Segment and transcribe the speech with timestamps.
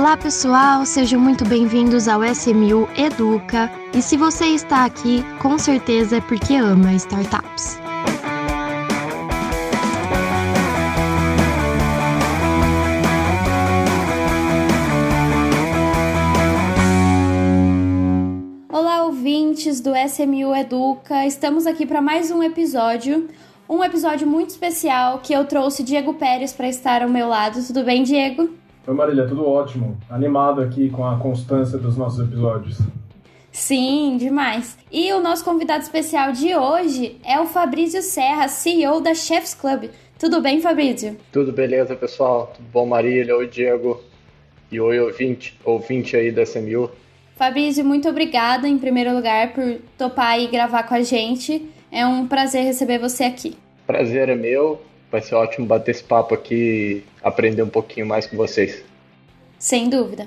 [0.00, 3.70] Olá pessoal, sejam muito bem-vindos ao SMU Educa.
[3.92, 7.78] E se você está aqui, com certeza é porque ama startups.
[18.70, 21.26] Olá, ouvintes do SMU Educa.
[21.26, 23.28] Estamos aqui para mais um episódio.
[23.68, 27.62] Um episódio muito especial que eu trouxe Diego Pérez para estar ao meu lado.
[27.66, 28.59] Tudo bem, Diego?
[28.86, 29.98] Oi Marília, tudo ótimo.
[30.08, 32.78] Animado aqui com a constância dos nossos episódios.
[33.52, 34.78] Sim, demais.
[34.90, 39.90] E o nosso convidado especial de hoje é o Fabrício Serra, CEO da Chefs Club.
[40.18, 41.16] Tudo bem, Fabrício?
[41.30, 42.52] Tudo beleza, pessoal.
[42.56, 43.36] Tudo bom, Marília?
[43.36, 44.00] Oi, Diego.
[44.72, 46.90] E oi, ouvinte, ouvinte aí da SMU.
[47.36, 51.68] Fabrício, muito obrigada em primeiro lugar por topar e gravar com a gente.
[51.92, 53.56] É um prazer receber você aqui.
[53.86, 54.80] Prazer é meu.
[55.10, 58.82] Vai ser ótimo bater esse papo aqui aprender um pouquinho mais com vocês.
[59.58, 60.26] Sem dúvida.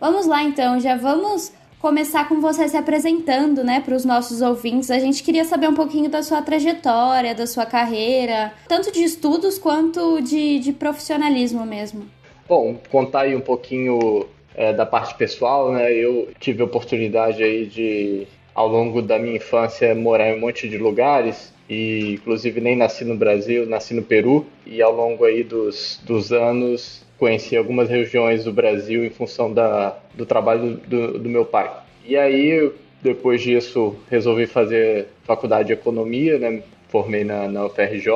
[0.00, 4.90] Vamos lá então, já vamos começar com você se apresentando, né, para os nossos ouvintes.
[4.90, 9.58] A gente queria saber um pouquinho da sua trajetória, da sua carreira, tanto de estudos
[9.58, 12.06] quanto de, de profissionalismo mesmo.
[12.48, 15.92] Bom, contar aí um pouquinho é, da parte pessoal, né?
[15.92, 18.26] Eu tive a oportunidade aí de,
[18.56, 23.04] ao longo da minha infância, morar em um monte de lugares e inclusive nem nasci
[23.04, 28.44] no Brasil, nasci no Peru e ao longo aí dos, dos anos conheci algumas regiões
[28.44, 31.70] do Brasil em função da, do trabalho do, do meu pai.
[32.02, 36.62] E aí, depois disso, resolvi fazer faculdade de economia, né?
[36.88, 38.08] formei na, na UFRJ,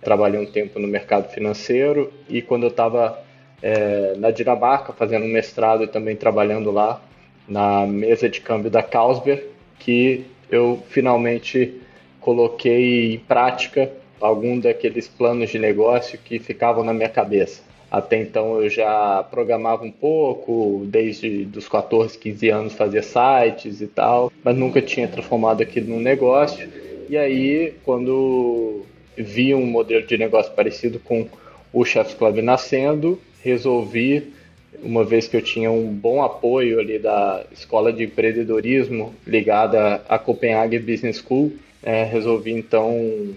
[0.00, 3.18] trabalhei um tempo no mercado financeiro e quando eu estava
[3.62, 7.02] é, na Dinamarca fazendo mestrado e também trabalhando lá
[7.46, 11.74] na mesa de câmbio da Carlsberg, que eu finalmente
[12.20, 13.90] coloquei em prática
[14.20, 17.62] algum daqueles planos de negócio que ficavam na minha cabeça.
[17.90, 23.86] Até então eu já programava um pouco, desde dos 14, 15 anos fazia sites e
[23.86, 26.68] tal, mas nunca tinha transformado aquilo num negócio.
[27.08, 28.82] E aí, quando
[29.16, 31.26] vi um modelo de negócio parecido com
[31.72, 34.32] o Chefs Club nascendo, resolvi,
[34.82, 40.18] uma vez que eu tinha um bom apoio ali da escola de empreendedorismo ligada à
[40.18, 41.52] Copenhagen Business School,
[41.82, 43.34] é, resolvi então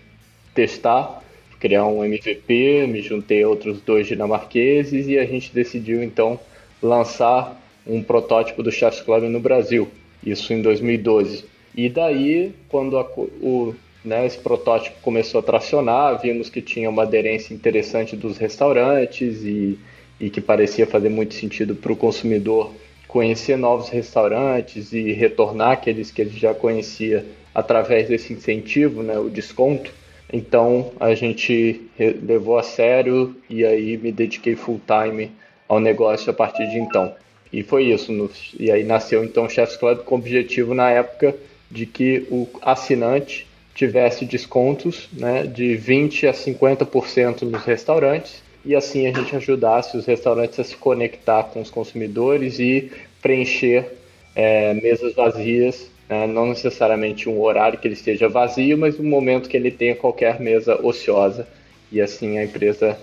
[0.53, 1.23] testar,
[1.59, 6.39] criar um MVP, me juntei a outros dois dinamarqueses e a gente decidiu então
[6.81, 9.87] lançar um protótipo do Chefs Club no Brasil,
[10.23, 11.45] isso em 2012.
[11.75, 13.03] E daí, quando a,
[13.41, 19.43] o, né, esse protótipo começou a tracionar, vimos que tinha uma aderência interessante dos restaurantes
[19.43, 19.79] e,
[20.21, 22.71] e que parecia fazer muito sentido para o consumidor
[23.07, 29.29] conhecer novos restaurantes e retornar aqueles que ele já conhecia através desse incentivo, né, o
[29.29, 29.91] desconto.
[30.31, 31.89] Então a gente
[32.23, 35.31] levou a sério e aí me dediquei full time
[35.67, 37.13] ao negócio a partir de então.
[37.51, 38.13] E foi isso.
[38.13, 41.35] No, e aí nasceu então o Chefs Club com o objetivo na época
[41.69, 49.07] de que o assinante tivesse descontos né, de 20% a 50% nos restaurantes e assim
[49.07, 52.91] a gente ajudasse os restaurantes a se conectar com os consumidores e
[53.21, 53.97] preencher
[54.35, 56.27] é, mesas vazias né?
[56.27, 60.41] não necessariamente um horário que ele esteja vazio, mas um momento que ele tenha qualquer
[60.41, 61.47] mesa ociosa.
[61.89, 62.97] E assim a empresa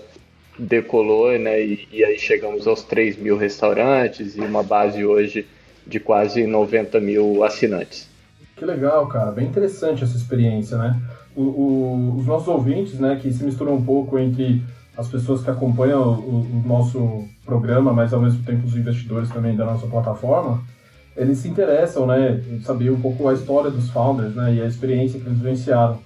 [0.57, 1.59] decolou, né?
[1.59, 5.47] E, e, aí chegamos aos 3 mil restaurantes e uma base hoje
[5.87, 8.07] de quase 90 mil assinantes.
[8.55, 9.31] Que legal, cara.
[9.31, 10.99] Bem interessante essa experiência, né?
[11.35, 14.61] O, o, os nossos ouvintes, né, que se misturam um pouco entre
[14.99, 19.55] as pessoas que acompanham o, o nosso programa, mas ao mesmo tempo os investidores também
[19.55, 20.61] da nossa plataforma,
[21.15, 24.65] eles se interessam, né, em saber um pouco a história dos founders, né, e a
[24.65, 25.97] experiência que eles vivenciaram.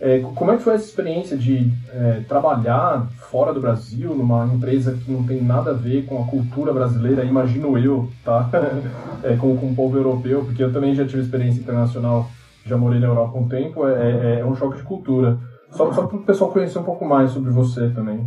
[0.00, 4.92] É, como é que foi essa experiência de é, trabalhar fora do Brasil, numa empresa
[4.92, 8.50] que não tem nada a ver com a cultura brasileira, imagino eu, tá?
[9.22, 12.28] é, com, com o povo europeu, porque eu também já tive experiência internacional,
[12.66, 15.38] já morei na Europa um tempo, é, é, é um choque de cultura.
[15.72, 18.26] Só, só para o pessoal conhecer um pouco mais sobre você também.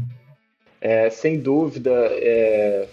[0.82, 2.88] É, sem dúvida, é,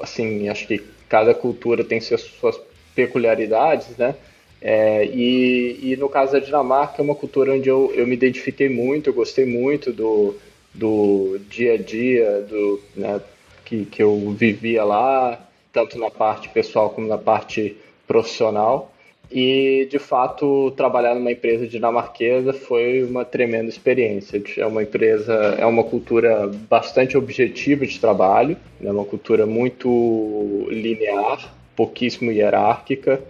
[0.00, 0.78] assim, acho que
[1.08, 2.60] cada cultura tem suas
[2.94, 4.14] peculiaridades, né?
[4.60, 8.68] É, e, e, no caso da Dinamarca é uma cultura onde eu, eu me identifiquei
[8.68, 10.34] muito, eu gostei muito do,
[10.74, 13.20] do dia a dia, do, né,
[13.64, 15.38] que, que eu vivia lá,
[15.72, 18.92] tanto na parte pessoal como na parte profissional.
[19.38, 24.42] E, de fato, trabalhar numa empresa dinamarquesa foi uma tremenda experiência.
[24.56, 31.52] É uma empresa, é uma cultura bastante objetiva de trabalho, é uma cultura muito linear,
[31.76, 33.20] pouquíssimo hierárquica.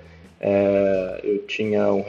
[0.41, 2.05] É, eu tinha um,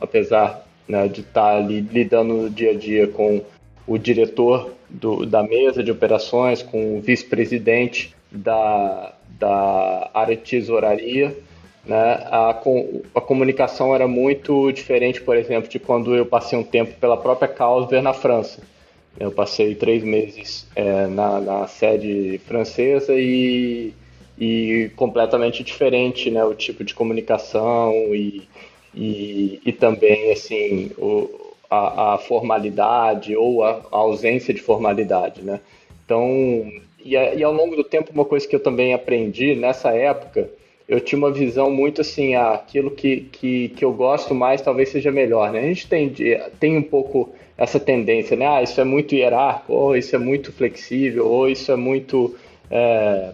[0.00, 3.42] apesar né, de estar ali lidando no dia a dia com
[3.86, 11.36] o diretor do, da mesa de operações, com o vice-presidente da, da área de tesouraria,
[11.84, 11.96] né,
[12.26, 17.16] a, a comunicação era muito diferente, por exemplo, de quando eu passei um tempo pela
[17.16, 18.62] própria Carlsberg na França.
[19.18, 23.92] Eu passei três meses é, na, na, sede francesa e,
[24.38, 28.48] e completamente diferente, né, o tipo de comunicação e,
[28.94, 31.28] e, e também assim o,
[31.68, 35.60] a, a, formalidade ou a, a, ausência de formalidade, né?
[36.04, 36.72] Então,
[37.04, 40.48] e, e ao longo do tempo uma coisa que eu também aprendi nessa época
[40.92, 44.90] eu tinha uma visão muito assim, ah, aquilo que, que, que eu gosto mais talvez
[44.90, 45.60] seja melhor, né?
[45.60, 46.12] A gente tem,
[46.60, 48.46] tem um pouco essa tendência, né?
[48.46, 52.36] Ah, isso é muito hierárquico, ou isso é muito flexível, ou isso é muito
[52.70, 53.32] é,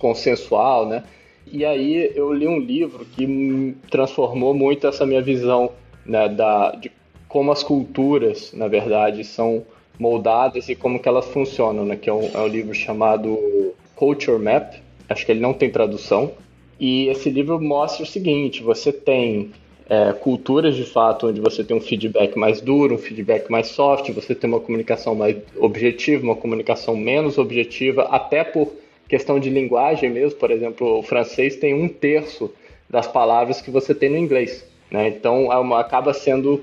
[0.00, 1.04] consensual, né?
[1.46, 5.70] E aí eu li um livro que transformou muito essa minha visão
[6.04, 6.90] né, da, de
[7.28, 9.64] como as culturas, na verdade, são
[9.96, 11.94] moldadas e como que elas funcionam, né?
[11.94, 14.74] Que é um, é um livro chamado Culture Map,
[15.08, 16.32] acho que ele não tem tradução,
[16.78, 19.50] e esse livro mostra o seguinte: você tem
[19.88, 24.10] é, culturas de fato onde você tem um feedback mais duro, um feedback mais soft,
[24.10, 28.72] você tem uma comunicação mais objetiva, uma comunicação menos objetiva, até por
[29.08, 30.38] questão de linguagem mesmo.
[30.38, 32.52] Por exemplo, o francês tem um terço
[32.90, 34.64] das palavras que você tem no inglês.
[34.90, 35.08] Né?
[35.08, 36.62] Então é acaba sendo,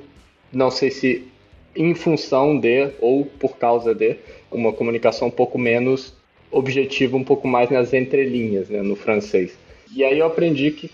[0.52, 1.28] não sei se
[1.76, 4.16] em função de ou por causa de,
[4.52, 6.14] uma comunicação um pouco menos
[6.52, 9.58] objetiva, um pouco mais nas entrelinhas né, no francês.
[9.96, 10.92] E aí eu aprendi que,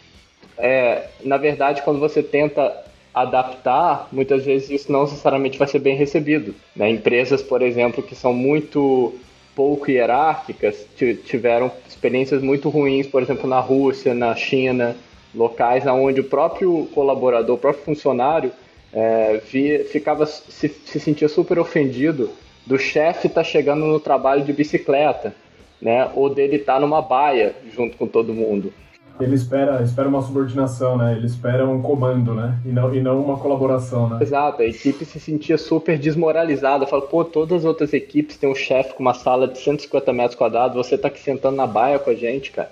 [0.58, 5.96] é, na verdade, quando você tenta adaptar, muitas vezes isso não necessariamente vai ser bem
[5.96, 6.56] recebido.
[6.76, 6.90] Né?
[6.90, 9.14] Empresas, por exemplo, que são muito
[9.56, 10.86] pouco hierárquicas,
[11.26, 14.96] tiveram experiências muito ruins, por exemplo, na Rússia, na China,
[15.36, 18.52] locais onde o próprio colaborador, o próprio funcionário,
[18.94, 22.30] é, via, ficava se, se sentia super ofendido
[22.66, 25.36] do chefe estar tá chegando no trabalho de bicicleta,
[25.82, 26.10] né?
[26.16, 28.74] Ou dele estar tá numa baia junto com todo mundo.
[29.20, 31.14] Ele espera, espera uma subordinação, né?
[31.18, 32.58] Ele espera um comando, né?
[32.66, 34.20] E não, e não uma colaboração, né?
[34.22, 36.88] Exato, a equipe se sentia super desmoralizada.
[36.88, 40.36] Fala, pô, todas as outras equipes têm um chefe com uma sala de 150 metros
[40.36, 42.72] quadrados, você tá aqui sentando na baia com a gente, cara.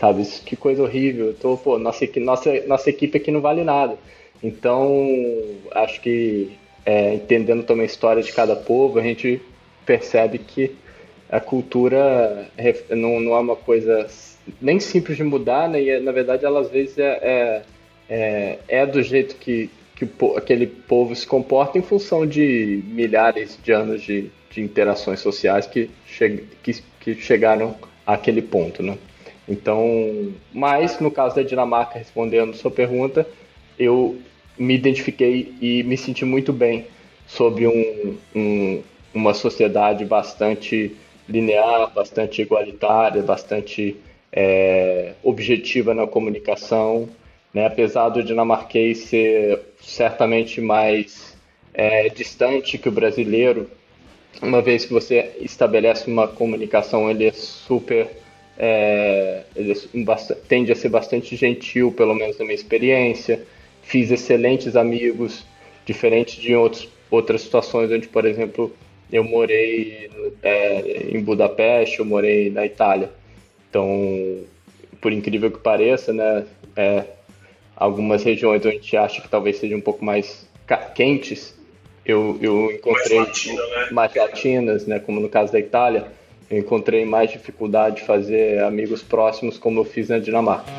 [0.00, 1.34] Sabe, isso, que coisa horrível.
[1.34, 3.96] Tô, pô, nossa, nossa, nossa equipe aqui não vale nada.
[4.42, 5.06] Então,
[5.72, 9.40] acho que é, entendendo também a história de cada povo, a gente
[9.84, 10.74] percebe que
[11.34, 12.48] a cultura
[12.90, 14.06] não, não é uma coisa
[14.62, 15.82] nem simples de mudar, né?
[15.82, 17.62] E na verdade ela às vezes é, é,
[18.08, 23.72] é, é do jeito que, que aquele povo se comporta em função de milhares de
[23.72, 27.74] anos de, de interações sociais que, che, que, que chegaram
[28.06, 28.96] àquele ponto, né?
[29.48, 33.26] Então, mas no caso da Dinamarca, respondendo sua pergunta,
[33.76, 34.16] eu
[34.56, 36.86] me identifiquei e me senti muito bem
[37.26, 38.82] sobre um, um,
[39.12, 40.94] uma sociedade bastante
[41.28, 43.96] linear, bastante igualitária, bastante
[44.32, 47.08] é, objetiva na comunicação,
[47.52, 47.66] né?
[47.66, 51.36] apesar do dinamarquês ser certamente mais
[51.72, 53.70] é, distante que o brasileiro,
[54.42, 58.08] uma vez que você estabelece uma comunicação, ele é super.
[58.56, 63.42] É, ele é, tende a ser bastante gentil, pelo menos na minha experiência.
[63.82, 65.44] Fiz excelentes amigos,
[65.84, 68.72] diferente de outros, outras situações onde, por exemplo,
[69.14, 70.10] eu morei
[70.42, 73.12] é, em Budapeste, eu morei na Itália.
[73.70, 74.40] Então,
[75.00, 77.04] por incrível que pareça, né, é,
[77.76, 80.48] algumas regiões onde a gente acha que talvez sejam um pouco mais
[80.96, 81.56] quentes,
[82.04, 83.88] eu, eu encontrei mais, latina, né?
[83.92, 86.08] mais latinas, né, como no caso da Itália,
[86.50, 90.72] eu encontrei mais dificuldade de fazer amigos próximos como eu fiz na Dinamarca.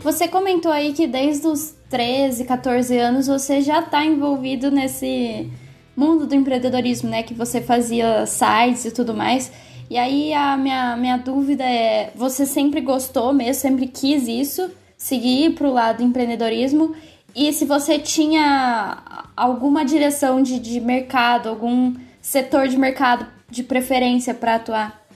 [0.00, 5.46] Você comentou aí que desde os 13, 14 anos você já está envolvido nesse
[5.94, 7.22] mundo do empreendedorismo, né?
[7.22, 9.52] Que você fazia sites e tudo mais.
[9.90, 15.54] E aí a minha, minha dúvida é: você sempre gostou mesmo, sempre quis isso, seguir
[15.54, 16.96] para o lado do empreendedorismo?
[17.36, 24.32] E se você tinha alguma direção de, de mercado, algum setor de mercado de preferência
[24.32, 25.06] para atuar?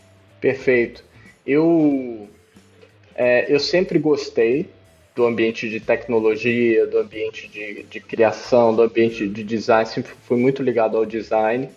[0.43, 1.03] Perfeito.
[1.47, 2.29] Eu,
[3.15, 4.76] é, eu sempre gostei
[5.17, 10.37] do ambiente de tecnologia, do ambiente de, de criação, do ambiente de design, sempre fui
[10.37, 11.71] muito ligado ao design.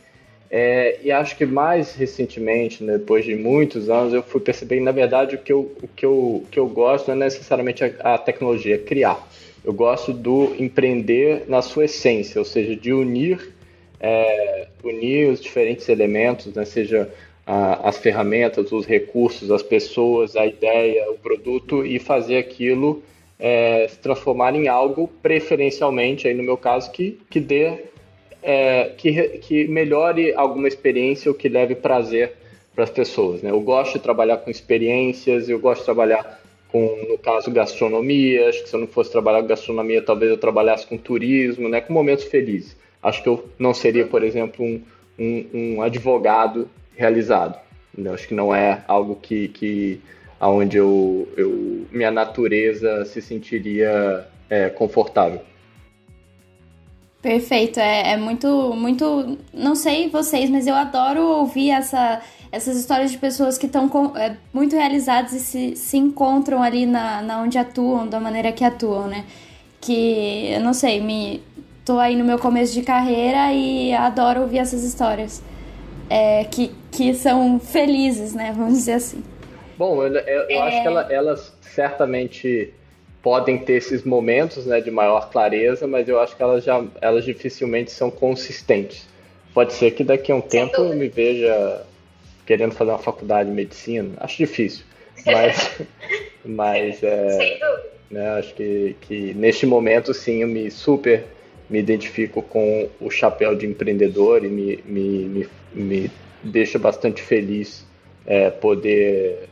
[0.52, 4.92] É, e acho que mais recentemente, né, depois de muitos anos, eu fui percebendo, na
[4.92, 8.18] verdade, o que eu, o que eu, que eu gosto não é necessariamente a, a
[8.18, 9.26] tecnologia, é criar.
[9.64, 13.54] Eu gosto do empreender na sua essência, ou seja, de unir,
[14.02, 17.10] é, unir os diferentes elementos, né, seja
[17.48, 23.02] a, as ferramentas, os recursos, as pessoas, a ideia, o produto, e fazer aquilo
[23.40, 27.86] é, se transformar em algo preferencialmente, aí no meu caso, que, que dê
[28.44, 32.34] é, que, que melhore alguma experiência ou que leve prazer
[32.76, 33.42] para as pessoas.
[33.42, 33.52] Né?
[33.52, 36.42] Eu gosto de trabalhar com experiências, eu gosto de trabalhar
[36.72, 38.50] com, no caso, gastronomia.
[38.50, 41.82] Acho que se eu não fosse trabalhar com gastronomia, talvez eu trabalhasse com turismo, né?
[41.82, 42.78] com momentos felizes.
[43.02, 44.82] Acho que eu não seria, por exemplo, um,
[45.18, 47.60] um, um advogado realizado.
[47.98, 48.12] Né?
[48.12, 50.02] Acho que não é algo que, que
[50.40, 55.42] aonde eu, eu minha natureza se sentiria é, confortável.
[57.22, 59.38] Perfeito, é, é muito, muito.
[59.54, 64.38] Não sei vocês, mas eu adoro ouvir essa, essas histórias de pessoas que estão é,
[64.54, 69.08] muito realizadas e se, se encontram ali na, na onde atuam, da maneira que atuam,
[69.08, 69.26] né?
[69.82, 71.44] Que, eu não sei, me
[71.84, 75.42] tô aí no meu começo de carreira e adoro ouvir essas histórias
[76.10, 78.54] é, que, que são felizes, né?
[78.56, 79.24] Vamos dizer assim.
[79.80, 80.68] Bom, eu, eu, eu é...
[80.68, 82.74] acho que ela, elas certamente
[83.24, 87.24] podem ter esses momentos né, de maior clareza, mas eu acho que elas, já, elas
[87.24, 89.08] dificilmente são consistentes.
[89.54, 90.96] Pode ser que daqui a um Sem tempo dúvida.
[90.96, 91.82] eu me veja
[92.46, 94.12] querendo fazer uma faculdade de medicina.
[94.18, 94.84] Acho difícil,
[95.26, 95.80] mas,
[96.44, 97.60] mas é,
[98.12, 101.24] né, acho que, que neste momento sim eu me super
[101.70, 106.12] me identifico com o chapéu de empreendedor e me, me, me, me
[106.44, 107.88] deixa bastante feliz
[108.26, 109.48] é, poder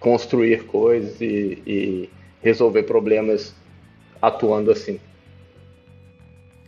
[0.00, 2.10] construir coisas e, e
[2.42, 3.54] resolver problemas
[4.20, 5.00] atuando assim.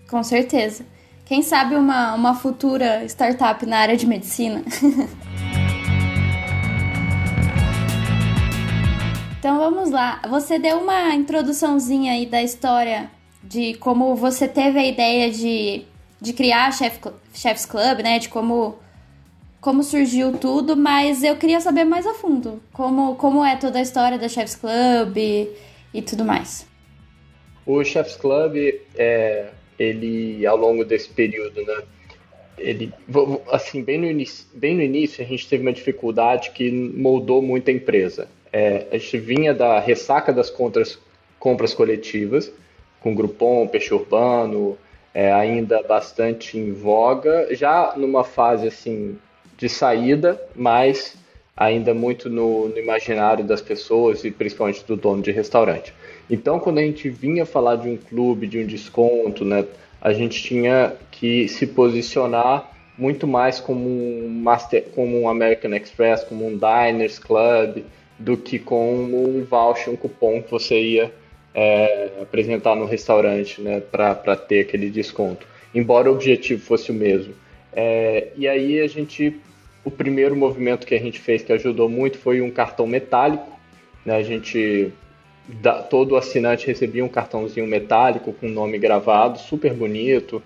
[0.09, 0.85] Com certeza.
[1.25, 4.63] Quem sabe uma, uma futura startup na área de medicina?
[9.39, 10.23] então vamos lá.
[10.29, 13.11] Você deu uma introduçãozinha aí da história
[13.43, 15.85] de como você teve a ideia de,
[16.21, 16.99] de criar a Chef,
[17.35, 18.19] Chef's Club, né?
[18.19, 18.77] De como
[19.61, 23.83] como surgiu tudo, mas eu queria saber mais a fundo como, como é toda a
[23.83, 25.51] história da Chef's Club e,
[25.93, 26.67] e tudo mais.
[27.67, 28.57] O Chef's Club,
[28.97, 29.49] é,
[29.79, 31.83] ele ao longo desse período, né?
[32.57, 32.93] Ele,
[33.53, 37.71] assim, bem no, início, bem no início a gente teve uma dificuldade que moldou muito
[37.71, 38.29] a empresa.
[38.53, 40.99] É, a gente vinha da ressaca das compras,
[41.39, 42.51] compras coletivas,
[43.01, 44.77] com Groupon, Peixe Urbano,
[45.15, 49.19] é, ainda bastante em voga, já numa fase assim
[49.59, 51.17] de saída, mas
[51.57, 55.93] ainda muito no, no, imaginário das pessoas e principalmente do dono de restaurante.
[56.31, 59.65] Então, quando a gente vinha falar de um clube, de um desconto, né,
[60.01, 66.23] a gente tinha que se posicionar muito mais como um master, como um American Express,
[66.23, 67.83] como um Diners Club,
[68.19, 71.13] do que como um voucher, um cupom que você ia
[71.53, 75.45] é, apresentar no restaurante, né, para ter aquele desconto.
[75.75, 77.35] Embora o objetivo fosse o mesmo.
[77.73, 79.41] É, e aí a gente
[79.89, 83.49] o primeiro movimento que a gente fez que ajudou muito foi um cartão metálico.
[84.05, 84.17] Né?
[84.17, 84.93] A gente,
[85.91, 90.43] todo assinante recebia um cartãozinho metálico com o nome gravado, super bonito.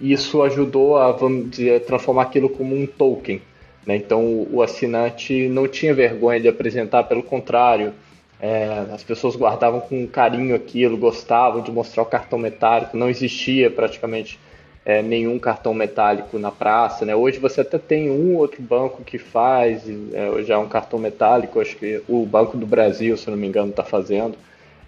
[0.00, 3.40] Isso ajudou a, vamos dizer, transformar aquilo como um token.
[3.86, 3.96] Né?
[3.96, 7.94] Então o assinante não tinha vergonha de apresentar, pelo contrário,
[8.38, 13.70] é, as pessoas guardavam com carinho aquilo, gostavam de mostrar o cartão metálico, não existia
[13.70, 14.38] praticamente
[14.84, 17.14] é, nenhum cartão metálico na praça, né?
[17.16, 21.60] Hoje você até tem um outro banco que faz, é, já é um cartão metálico,
[21.60, 24.36] acho que o Banco do Brasil, se não me engano, está fazendo.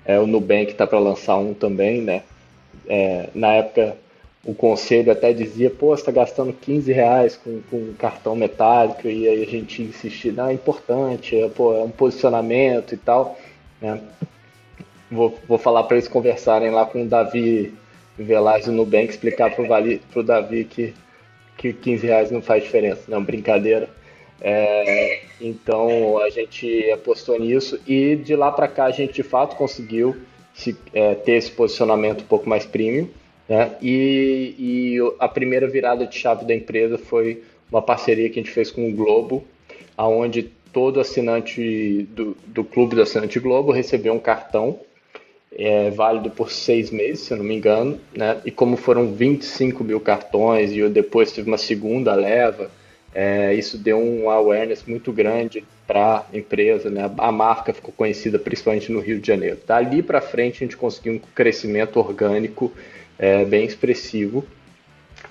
[0.05, 2.23] É, o Nubank está para lançar um também, né?
[2.87, 3.97] É, na época
[4.45, 9.29] o conselho até dizia, pô, você está gastando 15 reais com, com cartão metálico, e
[9.29, 13.37] aí a gente insistia, não, é importante, é, pô, é um posicionamento e tal.
[13.81, 14.01] Né?
[15.11, 17.75] Vou, vou falar para eles conversarem lá com o Davi
[18.19, 20.95] Velasco no Nubank explicar pro, Vali, pro Davi que,
[21.57, 23.89] que 15 reais não faz diferença, não, brincadeira.
[24.41, 29.57] É, então a gente apostou nisso e de lá para cá a gente de fato
[29.57, 30.15] conseguiu
[30.53, 33.09] se, é, ter esse posicionamento um pouco mais premium.
[33.49, 33.77] Né?
[33.81, 38.53] E, e, a primeira virada de chave da empresa foi uma parceria que a gente
[38.53, 39.45] fez com o Globo,
[39.97, 40.43] aonde
[40.73, 44.81] todo assinante do, do clube do assinante Globo recebeu um cartão
[45.59, 48.39] é válido por seis meses, se eu não me engano, né?
[48.45, 52.71] E como foram 25 mil cartões e eu depois tive uma segunda leva,
[53.15, 57.11] é, isso deu um awareness muito grande para a empresa, né?
[57.17, 59.59] A marca ficou conhecida principalmente no Rio de Janeiro.
[59.67, 62.71] Dali para frente a gente conseguiu um crescimento orgânico
[63.19, 64.45] é, bem expressivo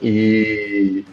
[0.01, 1.05] e,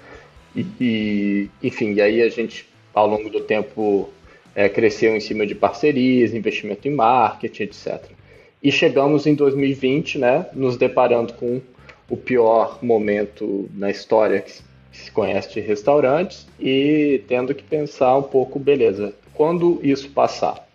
[0.56, 4.08] e, enfim, e aí a gente ao longo do tempo
[4.54, 8.21] é, cresceu em cima de parcerias, investimento em marketing, etc.
[8.62, 11.60] E chegamos em 2020, né, nos deparando com
[12.08, 14.52] o pior momento na história que
[14.92, 20.68] se conhece de restaurantes e tendo que pensar um pouco, beleza, quando isso passar?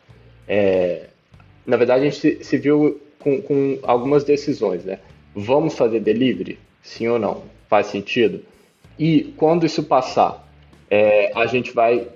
[0.48, 1.06] É,
[1.66, 5.00] na verdade, a gente se viu com, com, algumas decisões, né?
[5.36, 6.58] Vamos fazer delivery?
[6.82, 7.58] Sim ou não?
[7.68, 8.44] faz sentido.
[8.98, 10.48] E quando isso passar,
[10.90, 12.08] é, a gente vai,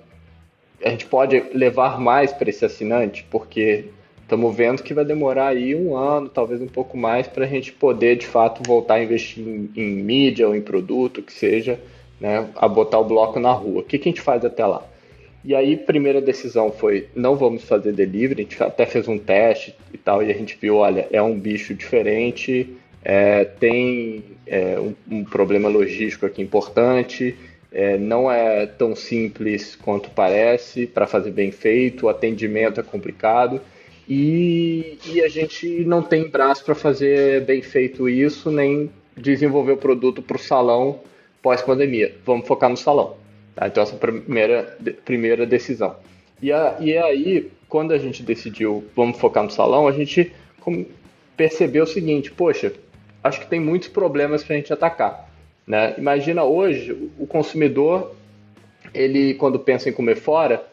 [0.83, 3.85] a gente pode levar mais para esse assinante, porque
[4.31, 7.73] estamos vendo que vai demorar aí um ano, talvez um pouco mais, para a gente
[7.73, 11.77] poder de fato voltar a investir em, em mídia ou em produto, que seja,
[12.17, 13.81] né, a botar o bloco na rua.
[13.81, 14.87] O que, que a gente faz até lá?
[15.43, 18.41] E aí, primeira decisão foi: não vamos fazer delivery.
[18.41, 21.37] A gente até fez um teste e tal, e a gente viu: olha, é um
[21.37, 22.73] bicho diferente,
[23.03, 27.35] é, tem é, um, um, problema logístico aqui importante,
[27.69, 33.59] é, não é tão simples quanto parece para fazer bem feito, o atendimento é complicado.
[34.07, 39.77] E, e a gente não tem braço para fazer bem feito isso, nem desenvolver o
[39.77, 40.99] produto para o salão
[41.41, 42.15] pós-pandemia.
[42.25, 43.15] Vamos focar no salão.
[43.55, 43.67] Tá?
[43.67, 45.95] Então, essa é a primeira, primeira decisão.
[46.41, 50.31] E, a, e aí, quando a gente decidiu, vamos focar no salão, a gente
[51.37, 52.73] percebeu o seguinte: poxa,
[53.23, 55.29] acho que tem muitos problemas para a gente atacar.
[55.65, 55.95] Né?
[55.97, 58.15] Imagina hoje, o consumidor,
[58.93, 60.65] ele quando pensa em comer fora,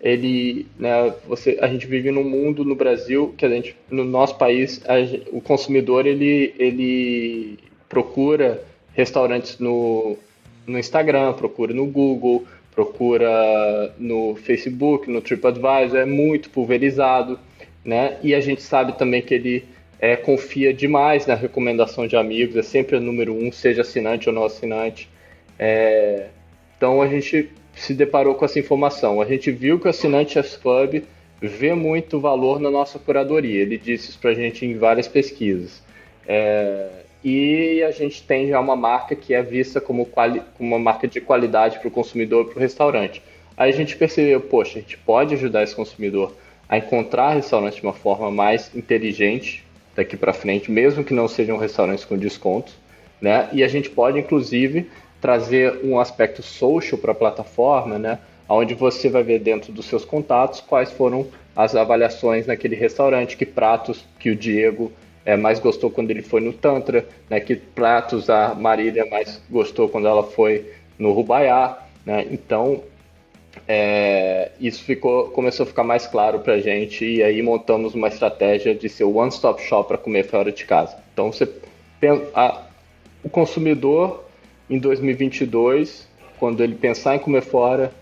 [0.00, 4.36] ele, né, você, a gente vive num mundo no Brasil que a gente, no nosso
[4.36, 4.94] país, a,
[5.32, 8.62] o consumidor ele, ele procura
[8.94, 10.16] restaurantes no,
[10.66, 17.38] no Instagram, procura no Google, procura no Facebook, no TripAdvisor, é muito pulverizado,
[17.84, 18.18] né?
[18.22, 19.64] E a gente sabe também que ele
[19.98, 24.34] é, confia demais na recomendação de amigos, é sempre o número um, seja assinante ou
[24.34, 25.08] não assinante.
[25.58, 26.26] É,
[26.76, 27.50] então a gente
[27.80, 29.20] se deparou com essa informação.
[29.20, 31.02] A gente viu que o assinante Club
[31.40, 33.62] vê muito valor na nossa curadoria.
[33.62, 35.82] Ele disse isso para a gente em várias pesquisas.
[36.26, 36.88] É,
[37.24, 40.08] e a gente tem já uma marca que é vista como,
[40.58, 43.22] uma marca de qualidade para o consumidor para o restaurante.
[43.56, 46.34] Aí a gente percebeu, poxa, a gente pode ajudar esse consumidor
[46.68, 49.64] a encontrar restaurantes de uma forma mais inteligente
[49.96, 52.74] daqui para frente, mesmo que não sejam restaurantes com descontos,
[53.20, 53.48] né?
[53.52, 54.88] E a gente pode, inclusive,
[55.20, 58.18] trazer um aspecto social para a plataforma, né?
[58.48, 63.44] Onde você vai ver dentro dos seus contatos quais foram as avaliações naquele restaurante, que
[63.44, 64.92] pratos que o Diego
[65.24, 67.40] é, mais gostou quando ele foi no Tantra, né?
[67.40, 72.26] Que pratos a Marília mais gostou quando ela foi no Rubaiá, né?
[72.30, 72.82] Então
[73.66, 78.08] é, isso ficou, começou a ficar mais claro para a gente e aí montamos uma
[78.08, 80.96] estratégia de ser o one-stop shop para comer fora de casa.
[81.12, 81.48] Então você
[82.34, 82.62] a,
[83.24, 84.27] o consumidor
[84.68, 86.06] em 2022,
[86.38, 87.92] quando ele pensar em comer fora,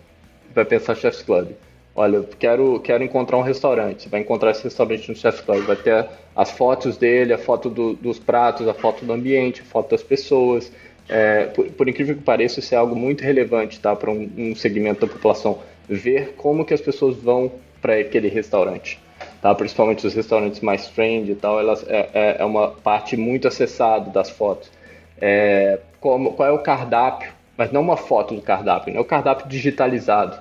[0.54, 1.50] vai pensar Chef's Club.
[1.94, 4.08] Olha, eu quero, quero encontrar um restaurante.
[4.08, 5.64] Vai encontrar esse restaurante no Chef's Club.
[5.64, 9.64] Vai ter as fotos dele, a foto do, dos pratos, a foto do ambiente, a
[9.64, 10.70] foto das pessoas.
[11.08, 14.54] É, por, por, incrível que pareça, isso é algo muito relevante tá, para um, um,
[14.54, 15.60] segmento da população.
[15.88, 17.50] Ver como que as pessoas vão
[17.80, 19.00] para aquele restaurante.
[19.40, 19.54] Tá?
[19.54, 24.10] Principalmente os restaurantes mais trend e tal, elas, é, é, é uma parte muito acessada
[24.10, 24.70] das fotos.
[25.18, 29.48] É, como, qual é o cardápio, mas não uma foto do cardápio, é o cardápio
[29.48, 30.38] digitalizado.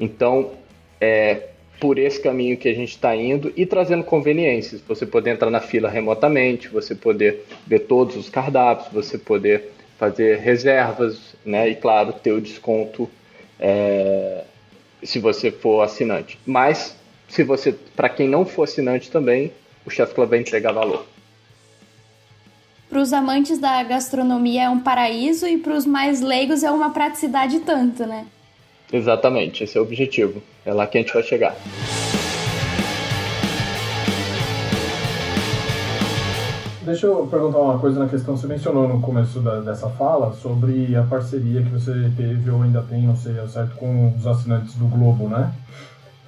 [0.00, 0.52] Então,
[0.98, 4.80] é por esse caminho que a gente está indo e trazendo conveniências.
[4.88, 10.38] Você poder entrar na fila remotamente, você poder ver todos os cardápios, você poder fazer
[10.38, 11.68] reservas, né?
[11.68, 13.06] E claro, ter o desconto
[13.60, 14.44] é,
[15.02, 16.38] se você for assinante.
[16.46, 16.96] Mas
[17.28, 19.52] se você, para quem não for assinante também,
[19.84, 21.04] o Chef Club vai entregar valor
[22.88, 26.90] para os amantes da gastronomia é um paraíso e para os mais leigos é uma
[26.90, 28.26] praticidade tanto, né?
[28.92, 30.42] Exatamente, esse é o objetivo.
[30.64, 31.56] É lá que a gente vai chegar.
[36.84, 40.94] Deixa eu perguntar uma coisa na questão, você mencionou no começo da, dessa fala sobre
[40.94, 44.86] a parceria que você teve ou ainda tem, não sei, certo, com os assinantes do
[44.86, 45.52] Globo, né?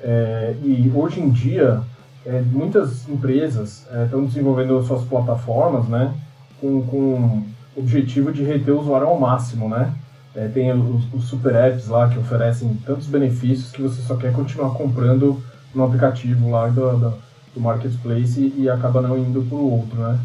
[0.03, 1.81] É, e hoje em dia,
[2.27, 6.12] é, muitas empresas é, estão desenvolvendo suas plataformas, né?
[6.61, 7.42] Com, com
[7.77, 9.92] o objetivo de reter o usuário ao máximo, né?
[10.35, 14.33] É, tem os, os, super apps lá que oferecem tantos benefícios que você só quer
[14.33, 15.42] continuar comprando
[15.75, 17.14] no aplicativo lá do, do,
[17.55, 20.18] do marketplace e, e, acaba não indo para o outro, né?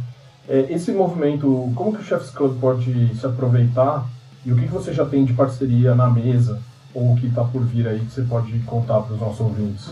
[0.48, 4.08] É, esse movimento, como que o Chefs Club pode se aproveitar
[4.46, 6.62] e o que, que você já tem de parceria na mesa
[6.93, 9.91] ou o que está por vir aí que você pode contar para os nossos ouvintes?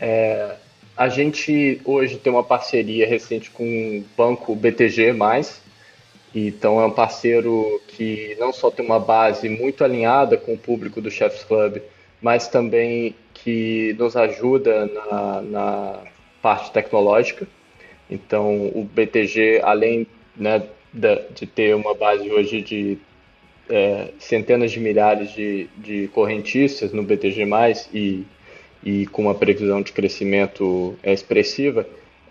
[0.00, 0.56] É,
[0.96, 5.12] a gente hoje tem uma parceria recente com o banco BTG+,
[6.34, 11.00] então é um parceiro que não só tem uma base muito alinhada com o público
[11.00, 11.78] do Chefs Club,
[12.20, 15.98] mas também que nos ajuda na, na
[16.42, 17.46] parte tecnológica.
[18.10, 22.98] Então o BTG, além né, de, ter uma base hoje de
[23.68, 27.44] é, centenas de milhares de, de correntistas no BTG+,
[27.92, 28.24] e,
[28.82, 31.86] e com uma previsão de crescimento é, expressiva,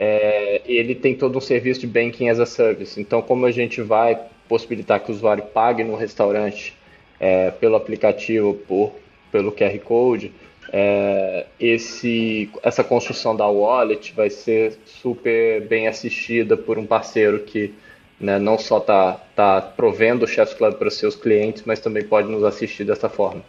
[0.06, 3.00] é, ele tem todo um serviço de banking as a service.
[3.00, 6.78] Então, como a gente vai possibilitar que o usuário pague no restaurante
[7.20, 8.92] é, pelo aplicativo, por,
[9.32, 10.34] pelo QR Code,
[10.74, 17.74] é, esse, essa construção da wallet vai ser super bem assistida por um parceiro que
[18.20, 22.04] né, não só está tá provendo o Chefs Club para os seus clientes, mas também
[22.04, 23.42] pode nos assistir dessa forma.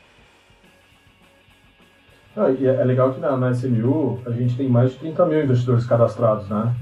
[2.37, 5.44] Ah, e é legal que na, na SMU a gente tem mais de 30 mil
[5.44, 6.75] investidores cadastrados, né?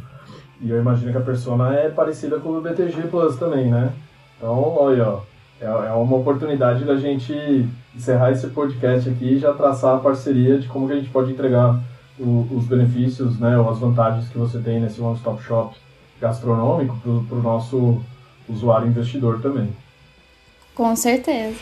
[0.60, 3.92] E eu imagino que a persona é parecida com o BTG Plus também, né?
[4.38, 5.20] Então, olha, ó,
[5.60, 10.58] é, é uma oportunidade da gente encerrar esse podcast aqui e já traçar a parceria
[10.58, 11.78] de como que a gente pode entregar
[12.18, 15.76] o, os benefícios, né, ou as vantagens que você tem nesse one-stop shop
[16.20, 16.96] gastronômico
[17.28, 18.00] para o nosso
[18.48, 19.68] usuário investidor também.
[20.74, 21.56] Com certeza.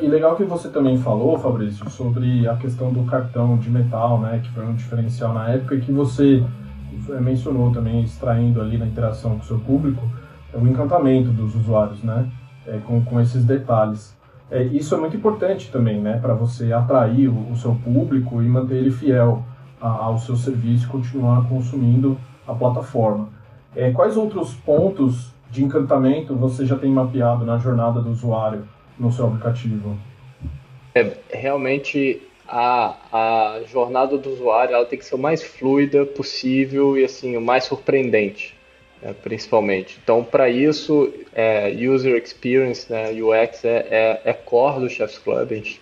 [0.00, 4.40] E legal que você também falou, Fabrício, sobre a questão do cartão de metal, né,
[4.42, 6.44] que foi um diferencial na época e que você
[7.20, 10.02] mencionou também, extraindo ali na interação com o seu público,
[10.52, 12.28] é o encantamento dos usuários, né,
[12.66, 14.16] é, com, com esses detalhes.
[14.50, 18.48] É, isso é muito importante também, né, para você atrair o, o, seu público e
[18.48, 19.44] manter ele fiel
[19.80, 23.28] a, ao seu serviço e continuar consumindo a plataforma.
[23.76, 28.64] É, quais outros pontos de encantamento você já tem mapeado na jornada do usuário
[28.98, 29.98] no seu aplicativo?
[30.94, 36.96] É, realmente a, a jornada do usuário ela tem que ser o mais fluida possível
[36.96, 38.54] e assim o mais surpreendente,
[39.02, 39.98] né, principalmente.
[40.02, 45.50] Então, para isso, é, user experience, né, UX é, é, é, core do Chefs Club.
[45.50, 45.80] Gente,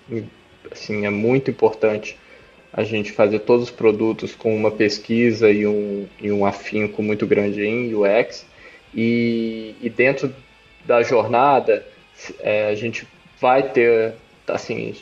[0.71, 2.19] assim, é muito importante
[2.73, 7.27] a gente fazer todos os produtos com uma pesquisa e um, e um afinco muito
[7.27, 8.45] grande em UX.
[8.95, 10.35] E, e dentro
[10.85, 11.87] da jornada,
[12.41, 13.07] é, a gente
[13.41, 14.15] vai ter,
[14.49, 14.95] assim,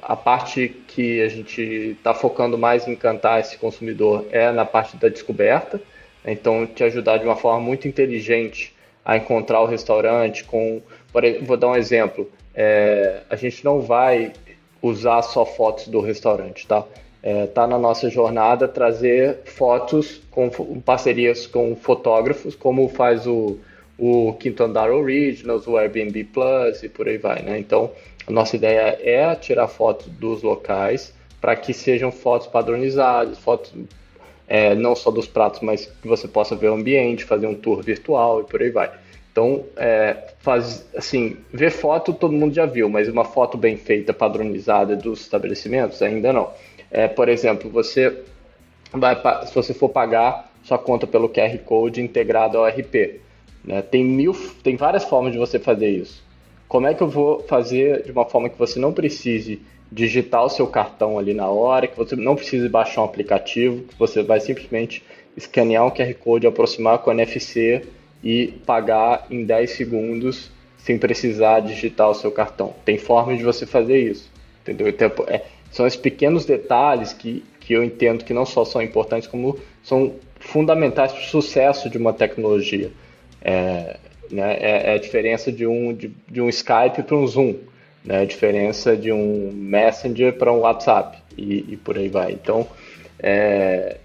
[0.00, 1.62] a parte que a gente
[1.96, 5.80] está focando mais em encantar esse consumidor é na parte da descoberta,
[6.24, 6.32] né?
[6.32, 10.82] então te ajudar de uma forma muito inteligente a encontrar o restaurante com,
[11.42, 14.32] vou dar um exemplo, é, a gente não vai
[14.80, 16.84] usar só fotos do restaurante, tá?
[17.22, 20.50] É, tá na nossa jornada trazer fotos com
[20.84, 23.58] parcerias com fotógrafos, como faz o
[24.02, 27.56] o Quinto Andar Originals, o Airbnb Plus e por aí vai, né?
[27.56, 27.88] Então,
[28.26, 33.72] a nossa ideia é tirar fotos dos locais para que sejam fotos padronizadas, fotos
[34.48, 37.80] é, não só dos pratos, mas que você possa ver o ambiente, fazer um tour
[37.80, 38.90] virtual e por aí vai.
[39.30, 44.12] Então, é, faz, assim, ver foto todo mundo já viu, mas uma foto bem feita,
[44.12, 46.50] padronizada dos estabelecimentos, ainda não.
[46.90, 48.20] É, por exemplo, você
[48.92, 53.20] vai, se você for pagar sua conta pelo QR Code integrado ao RP,
[53.64, 53.82] né?
[53.82, 56.22] Tem mil, tem várias formas de você fazer isso.
[56.68, 60.48] Como é que eu vou fazer de uma forma que você não precise digitar o
[60.48, 64.40] seu cartão ali na hora, que você não precise baixar um aplicativo, que você vai
[64.40, 65.04] simplesmente
[65.36, 67.82] escanear um QR Code, aproximar com o NFC
[68.24, 72.74] e pagar em 10 segundos sem precisar digitar o seu cartão.
[72.84, 74.30] Tem formas de você fazer isso,
[74.62, 74.88] entendeu?
[74.88, 79.28] Então, é, são esses pequenos detalhes que, que eu entendo que não só são importantes,
[79.28, 82.90] como são fundamentais para o sucesso de uma tecnologia.
[83.44, 83.96] É,
[84.30, 87.56] né, é, é, a diferença de um, de, de um Skype para um Zoom,
[88.04, 92.32] né, a diferença de um Messenger para um WhatsApp e, e, por aí vai.
[92.32, 92.66] Então,
[93.18, 93.98] é,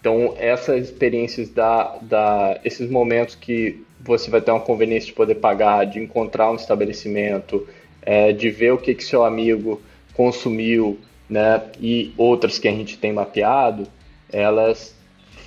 [0.00, 5.36] então essas experiências da, da, esses momentos que você vai ter uma conveniência de poder
[5.36, 7.66] pagar, de encontrar um estabelecimento,
[8.02, 9.80] é, de ver o que, que seu amigo
[10.12, 13.86] consumiu, né, e outras que a gente tem mapeado,
[14.32, 14.95] elas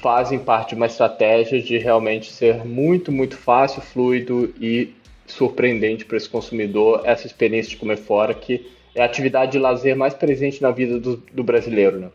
[0.02, 4.94] fazem parte de uma estratégia de realmente ser muito, muito fácil, fluido e
[5.28, 9.96] surpreendente para esse consumidor essa experiência de comer fora, que é a atividade de lazer
[9.96, 12.10] mais presente na vida do, do brasileiro, né?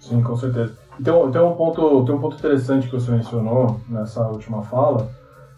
[0.00, 0.76] Sim, com certeza.
[1.00, 5.10] Então, tem um ponto, tem um ponto interessante que você mencionou nessa última fala,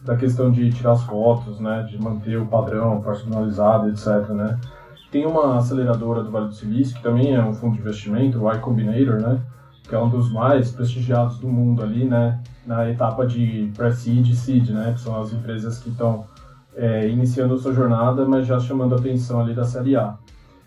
[0.02, 4.58] da questão de tirar as fotos, né, de manter o padrão personalizado, etc, né?
[5.10, 8.50] Tem uma aceleradora do Vale do Silício, que também é um fundo de investimento, o
[8.50, 9.40] Y Combinator, né,
[9.90, 14.36] que é um dos mais prestigiados do mundo ali, né, na etapa de pre-seed e
[14.36, 16.24] seed, né, que são as empresas que estão
[16.76, 20.16] é, iniciando sua jornada, mas já chamando a atenção ali da série A.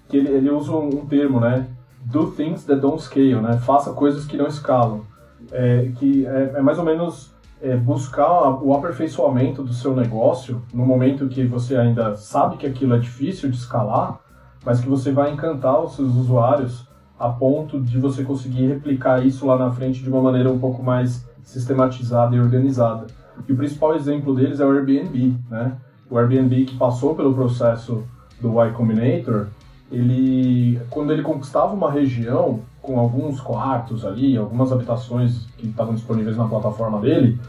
[0.09, 1.67] Que ele, ele usa um, um, termo, né,
[2.03, 5.05] do things that don't scale, né, faça coisas que não escalam,
[5.53, 10.85] é, que é, é, mais ou menos é, buscar o aperfeiçoamento do seu negócio no
[10.85, 14.19] momento que você ainda sabe que aquilo é difícil de escalar,
[14.65, 19.45] mas que você vai encantar os seus usuários a ponto de você conseguir replicar isso
[19.45, 23.07] lá na frente de uma maneira um pouco mais sistematizada e organizada.
[23.47, 25.77] E o principal exemplo deles é o Airbnb, né?
[26.09, 28.03] O Airbnb que passou pelo processo
[28.41, 29.47] do Y Combinator,
[29.91, 36.35] ele, quando ele conquistava uma região, com alguns quartos ali, algumas habitações que estavam disponíveis
[36.35, 37.39] na plataforma dele,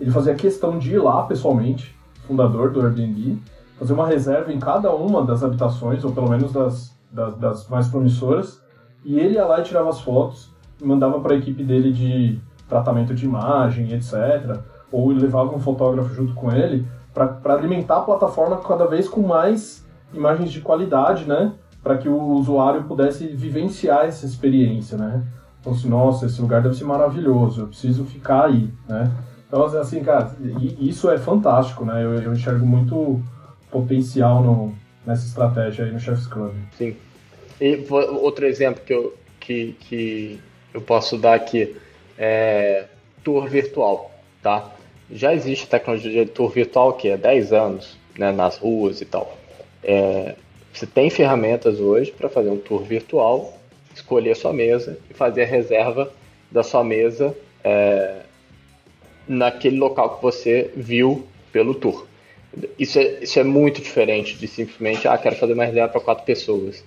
[0.00, 1.94] ele fazia questão de ir lá pessoalmente,
[2.26, 3.38] fundador do Airbnb,
[3.78, 7.88] fazer uma reserva em cada uma das habitações, ou pelo menos das, das, das mais
[7.88, 8.60] promissoras,
[9.04, 12.38] e ele ia lá e tirava as fotos mandava para a equipe dele de
[12.68, 14.58] tratamento de imagem, etc.
[14.90, 19.84] Ou levava um fotógrafo junto com ele para alimentar a plataforma cada vez com mais
[20.12, 21.52] imagens de qualidade, né?
[21.82, 25.22] Para que o usuário pudesse vivenciar essa experiência, né?
[25.60, 29.10] Então, assim, nossa, esse lugar deve ser maravilhoso, eu preciso ficar aí, né?
[29.46, 30.34] Então, assim, cara,
[30.78, 32.04] isso é fantástico, né?
[32.04, 33.22] Eu, eu enxergo muito
[33.70, 34.74] potencial no,
[35.06, 36.52] nessa estratégia aí no Chef's Club.
[36.72, 36.96] Sim.
[37.64, 40.38] E outro exemplo que eu, que, que
[40.74, 41.74] eu posso dar aqui
[42.18, 42.84] é
[43.22, 44.70] tour virtual, tá?
[45.10, 49.38] Já existe tecnologia de tour virtual que é 10 anos, né, nas ruas e tal.
[49.82, 50.34] É,
[50.74, 53.58] você tem ferramentas hoje para fazer um tour virtual,
[53.94, 56.12] escolher a sua mesa e fazer a reserva
[56.50, 58.24] da sua mesa é,
[59.26, 62.06] naquele local que você viu pelo tour.
[62.78, 66.26] Isso é, isso é muito diferente de simplesmente, ah, quero fazer uma reserva para quatro
[66.26, 66.84] pessoas.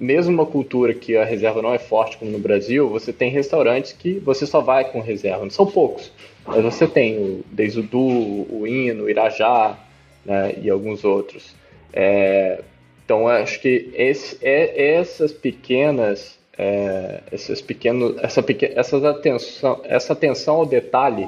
[0.00, 3.92] Mesmo uma cultura que a reserva não é forte como no Brasil, você tem restaurantes
[3.92, 5.48] que você só vai com reserva.
[5.50, 6.12] São poucos,
[6.46, 9.78] mas você tem desde o o Hino, o Irajá
[10.24, 11.54] né, e alguns outros.
[11.92, 12.62] É,
[13.04, 20.56] então, acho que esse, é, essas pequenas, é, esses pequenos, essa, essas atenção, essa atenção
[20.56, 21.26] ao detalhe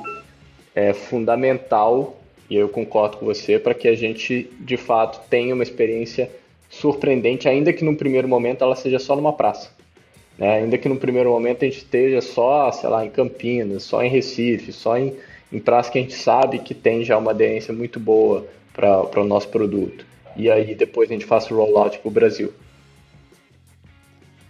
[0.74, 5.62] é fundamental, e eu concordo com você, para que a gente, de fato, tenha uma
[5.62, 6.30] experiência
[6.70, 9.70] surpreendente, ainda que no primeiro momento ela seja só numa praça.
[10.38, 10.60] Né?
[10.60, 14.08] Ainda que no primeiro momento a gente esteja só, sei lá, em Campinas, só em
[14.08, 15.14] Recife, só em,
[15.52, 19.24] em praça que a gente sabe que tem já uma aderência muito boa para o
[19.24, 20.06] nosso produto.
[20.36, 22.52] E aí depois a gente faça o rollout para o Brasil.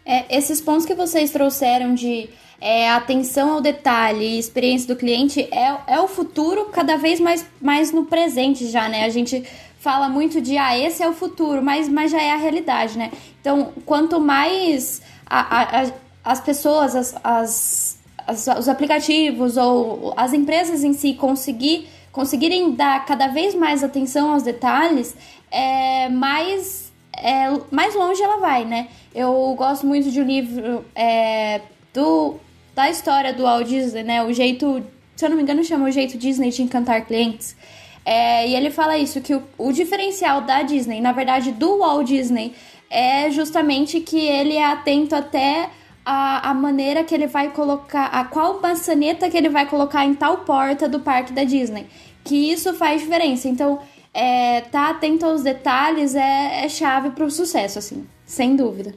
[0.05, 2.29] É, esses pontos que vocês trouxeram de
[2.61, 7.47] é, atenção ao detalhe e experiência do cliente é, é o futuro cada vez mais,
[7.61, 9.05] mais no presente já, né?
[9.05, 9.43] A gente
[9.79, 13.11] fala muito de, ah, esse é o futuro, mas, mas já é a realidade, né?
[13.41, 15.93] Então, quanto mais a, a,
[16.23, 23.07] as pessoas, as, as, as, os aplicativos ou as empresas em si conseguir, conseguirem dar
[23.07, 25.17] cada vez mais atenção aos detalhes,
[25.51, 28.89] é, mais, é, mais longe ela vai, né?
[29.15, 31.63] Eu gosto muito de um livro é,
[31.95, 32.39] do
[32.75, 34.23] da história do Walt Disney, né?
[34.23, 34.83] O jeito,
[35.17, 37.57] se eu não me engano, chama o jeito Disney de encantar clientes.
[38.05, 42.07] É, e ele fala isso, que o, o diferencial da Disney, na verdade do Walt
[42.07, 42.55] Disney,
[42.89, 45.69] é justamente que ele é atento até
[46.05, 50.15] a, a maneira que ele vai colocar, a qual maçaneta que ele vai colocar em
[50.15, 51.87] tal porta do parque da Disney.
[52.25, 53.49] Que isso faz diferença.
[53.49, 53.81] Então,
[54.13, 58.95] é, tá atento aos detalhes é, é chave para o sucesso, assim, sem dúvida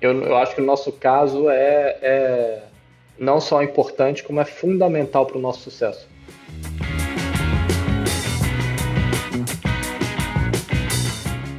[0.00, 2.62] eu, eu acho que o nosso caso é, é
[3.18, 6.08] não só importante, como é fundamental para o nosso sucesso.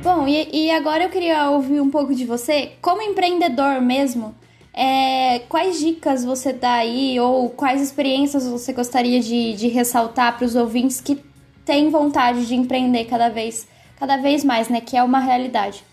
[0.03, 4.35] Bom, e, e, agora eu queria ouvir um pouco de você, como empreendedor mesmo,
[4.73, 10.45] é, quais dicas você dá aí, ou quais experiências você gostaria de, de ressaltar para
[10.45, 11.23] os ouvintes que
[11.63, 14.81] têm vontade de empreender cada vez, cada vez mais, né?
[14.81, 15.83] Que é uma realidade.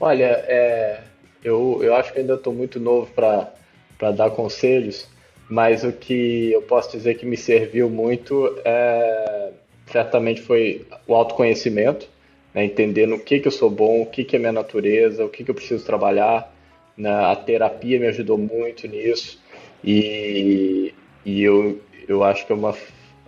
[0.00, 1.00] Olha, é,
[1.46, 5.08] eu, eu acho que ainda estou muito novo para dar conselhos,
[5.48, 9.50] mas o que eu posso dizer que me serviu muito é,
[9.86, 12.08] certamente foi o autoconhecimento,
[12.52, 15.28] né, entender no que, que eu sou bom, o que, que é minha natureza, o
[15.28, 16.52] que, que eu preciso trabalhar.
[16.96, 19.38] Né, a terapia me ajudou muito nisso
[19.84, 21.78] e, e eu,
[22.08, 22.74] eu acho que é uma,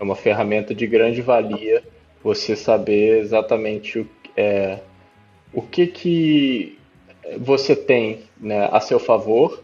[0.01, 1.83] é uma ferramenta de grande valia
[2.23, 4.79] você saber exatamente o, é,
[5.53, 6.78] o que, que
[7.37, 9.63] você tem né, a seu favor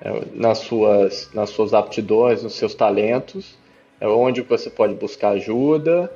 [0.00, 3.56] é, nas, suas, nas suas aptidões, nos seus talentos,
[4.00, 6.12] é onde você pode buscar ajuda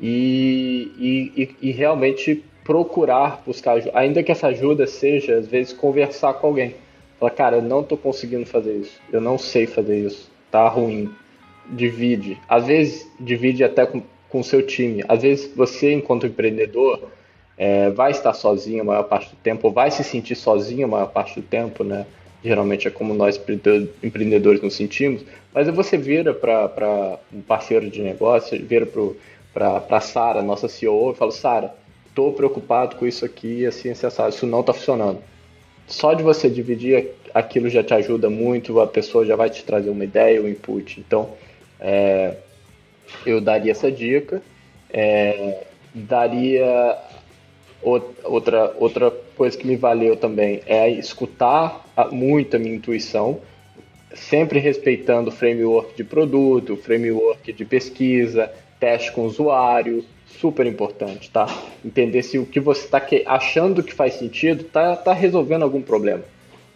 [0.00, 6.34] e, e, e realmente procurar buscar ajuda, ainda que essa ajuda seja, às vezes, conversar
[6.34, 6.74] com alguém.
[7.18, 11.08] Falar, cara, eu não estou conseguindo fazer isso, eu não sei fazer isso, tá ruim.
[11.68, 12.38] Divide.
[12.48, 15.02] Às vezes, divide até com o seu time.
[15.08, 17.08] Às vezes, você, enquanto empreendedor,
[17.56, 21.06] é, vai estar sozinho a maior parte do tempo, vai se sentir sozinho a maior
[21.06, 22.06] parte do tempo, né?
[22.44, 23.40] Geralmente é como nós
[24.02, 28.86] empreendedores nos sentimos, mas você vira para um parceiro de negócio, vira
[29.52, 31.74] para a Sara, nossa CEO, e fala: Sara,
[32.06, 35.18] estou preocupado com isso aqui, assim, assim, isso não está funcionando.
[35.86, 39.88] Só de você dividir aquilo já te ajuda muito, a pessoa já vai te trazer
[39.88, 41.00] uma ideia, um input.
[41.00, 41.30] Então,
[41.80, 42.36] é,
[43.24, 44.42] eu daria essa dica.
[44.90, 45.64] É,
[45.94, 46.96] daria
[48.24, 53.40] outra, outra coisa que me valeu também é escutar muito a minha intuição,
[54.14, 61.30] sempre respeitando o framework de produto, framework de pesquisa, teste com o usuário, super importante,
[61.30, 61.46] tá?
[61.84, 66.24] Entender se o que você está achando que faz sentido está tá resolvendo algum problema,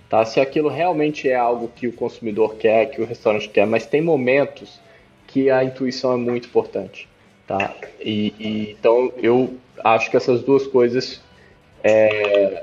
[0.09, 0.25] tá?
[0.25, 4.01] Se aquilo realmente é algo que o consumidor quer, que o restaurante quer, mas tem
[4.01, 4.81] momentos
[5.27, 7.09] que a intuição é muito importante,
[7.51, 7.75] tá?
[8.01, 11.21] E, e então eu acho que essas duas coisas
[11.83, 12.63] é,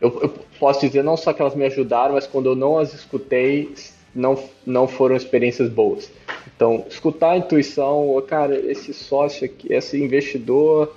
[0.00, 2.92] eu, eu, posso dizer não só que elas me ajudaram, mas quando eu não as
[2.92, 3.72] escutei,
[4.12, 6.10] não, não foram experiências boas.
[6.54, 10.96] Então, escutar a intuição, cara, esse sócio aqui, esse investidor,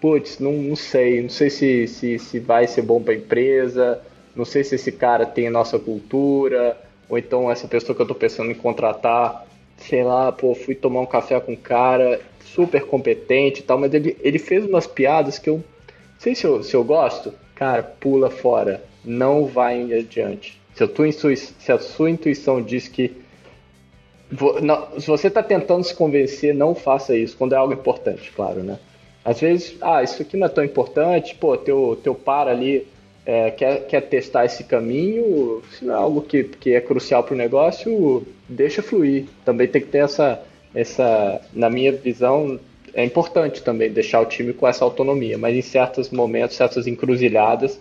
[0.00, 4.00] putz, não, não sei, não sei se, se, se vai ser bom para a empresa,
[4.36, 8.04] não sei se esse cara tem a nossa cultura, ou então essa pessoa que eu
[8.04, 9.46] estou pensando em contratar,
[9.78, 13.92] sei lá, pô, fui tomar um café com um cara super competente e tal, mas
[13.94, 15.56] ele, ele fez umas piadas que eu
[16.18, 20.60] não sei se eu, se eu gosto, cara, pula fora, não vai adiante.
[20.74, 23.16] Se a, tua se a sua intuição diz que
[24.98, 28.78] se você está tentando se convencer, não faça isso quando é algo importante, claro, né?
[29.24, 32.86] Às vezes, ah, isso aqui não é tão importante, pô, teu, teu par ali
[33.28, 37.34] é, quer, quer testar esse caminho, se não é algo que, que é crucial para
[37.34, 39.26] o negócio, deixa fluir.
[39.44, 40.42] Também tem que ter essa,
[40.74, 42.58] essa, na minha visão,
[42.94, 47.78] é importante também deixar o time com essa autonomia, mas em certos momentos, certas encruzilhadas,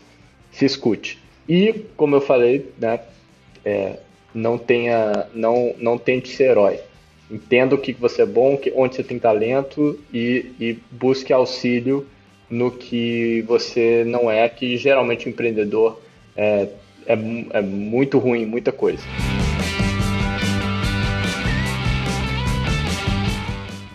[0.51, 1.17] se escute.
[1.47, 2.99] E, como eu falei, né,
[3.63, 3.99] é,
[4.33, 6.81] não tenha, não, não tente ser herói.
[7.31, 12.05] Entenda o que você é bom, onde você tem talento e, e busque auxílio
[12.49, 15.99] no que você não é, que geralmente o empreendedor
[16.35, 16.69] é,
[17.05, 17.13] é,
[17.51, 19.03] é muito ruim, muita coisa.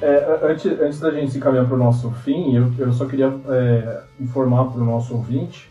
[0.01, 3.33] É, antes, antes da gente se encaminhar para o nosso fim, eu, eu só queria
[3.49, 5.71] é, informar para o nosso ouvinte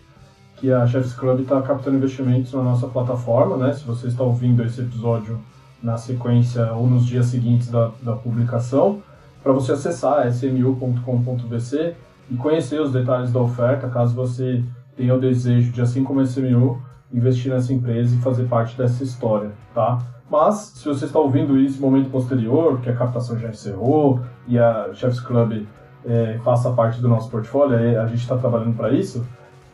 [0.56, 3.74] que a Chefs Club está captando investimentos na nossa plataforma, né?
[3.74, 5.40] Se você está ouvindo esse episódio
[5.82, 9.02] na sequência ou nos dias seguintes da, da publicação,
[9.44, 11.96] para você acessar smu.com.bc
[12.32, 14.64] e conhecer os detalhes da oferta, caso você
[14.96, 16.82] tenha o desejo de, assim como a SMU,
[17.14, 20.00] investir nessa empresa e fazer parte dessa história, tá?
[20.30, 24.58] Mas, se você está ouvindo isso no momento posterior, que a captação já encerrou e
[24.58, 25.66] a Chefs Club
[26.06, 29.28] é, faça parte do nosso portfólio, a gente está trabalhando para isso,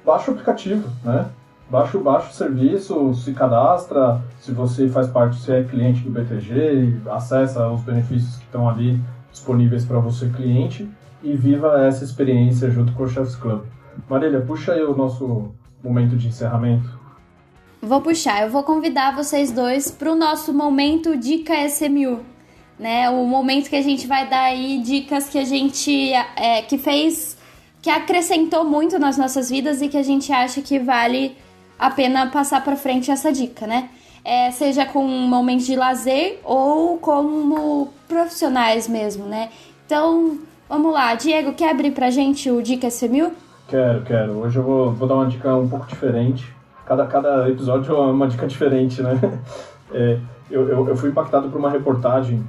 [0.03, 1.27] baixa o aplicativo, né?
[1.69, 7.01] Baixa, baixa o serviço, se cadastra, se você faz parte, se é cliente do BTG,
[7.11, 8.99] acessa os benefícios que estão ali
[9.31, 10.89] disponíveis para você cliente
[11.23, 13.63] e viva essa experiência junto com o Chefs Club.
[14.09, 15.51] Marília, puxa aí o nosso
[15.83, 16.97] momento de encerramento.
[17.81, 22.21] Vou puxar, eu vou convidar vocês dois para o nosso momento Dica SMU,
[22.79, 23.09] né?
[23.09, 27.37] O momento que a gente vai dar aí dicas que a gente é, que fez
[27.81, 31.37] que acrescentou muito nas nossas vidas e que a gente acha que vale
[31.77, 33.89] a pena passar para frente essa dica, né?
[34.25, 39.49] É, seja com um momento de lazer ou como profissionais mesmo, né?
[39.85, 41.15] Então, vamos lá.
[41.15, 43.31] Diego, quer abrir pra gente o Dica S1000?
[43.67, 44.31] Quero, quero.
[44.33, 46.53] Hoje eu vou, vou dar uma dica um pouco diferente.
[46.85, 49.19] Cada, cada episódio é uma dica diferente, né?
[49.89, 50.19] É,
[50.51, 52.43] eu, eu, eu, fui impactado por uma reportagem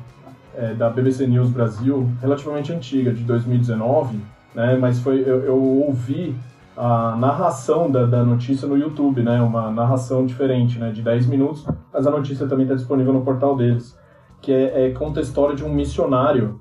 [0.57, 4.19] é, da BBC News Brasil, relativamente antiga, de 2019,
[4.53, 4.77] né?
[4.77, 6.35] Mas foi eu, eu ouvi
[6.77, 9.41] a narração da, da, notícia no YouTube, né?
[9.41, 10.91] Uma narração diferente, né?
[10.91, 13.97] De 10 minutos, mas a notícia também está disponível no portal deles,
[14.43, 16.59] que é, é, conta a história de um missionário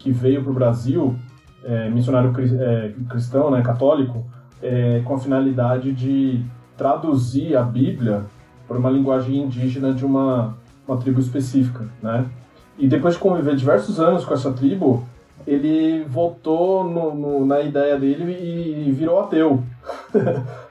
[0.00, 1.14] que veio para o Brasil,
[1.64, 3.62] é, missionário é, cristão, né?
[3.62, 4.24] Católico,
[4.62, 6.42] é, com a finalidade de
[6.76, 8.24] traduzir a Bíblia
[8.66, 10.56] para uma linguagem indígena de uma,
[10.88, 12.24] uma tribo específica, né?
[12.78, 15.04] E depois de conviver diversos anos com essa tribo,
[15.46, 19.62] ele voltou no, no, na ideia dele e virou ateu.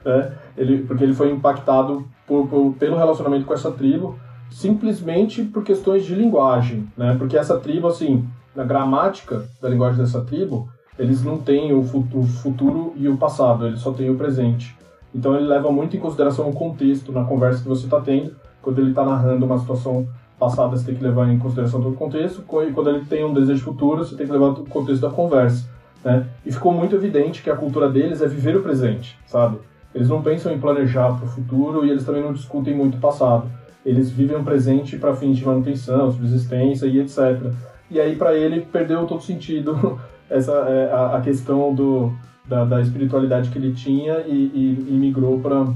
[0.03, 0.31] né?
[0.57, 4.17] ele, porque ele foi impactado por, por, pelo relacionamento com essa tribo,
[4.49, 6.87] simplesmente por questões de linguagem.
[6.97, 7.15] Né?
[7.17, 12.93] Porque essa tribo, assim, na gramática da linguagem dessa tribo, eles não têm o futuro
[12.95, 14.75] e o passado, eles só têm o presente.
[15.13, 18.79] Então ele leva muito em consideração o contexto na conversa que você está tendo, quando
[18.79, 22.43] ele está narrando uma situação passada você tem que levar em consideração todo o contexto,
[22.67, 25.67] e quando ele tem um desejo futuro, você tem que levar o contexto da conversa.
[26.03, 26.25] Né?
[26.45, 29.57] E ficou muito evidente que a cultura deles é viver o presente, sabe?
[29.93, 33.01] Eles não pensam em planejar para o futuro e eles também não discutem muito o
[33.01, 33.49] passado.
[33.85, 37.51] Eles vivem o presente para fins de manutenção, subsistência e etc.
[37.89, 42.13] E aí, para ele, perdeu todo sentido essa, é, a, a, questão do,
[42.45, 45.67] da, da, espiritualidade que ele tinha e, e, e migrou para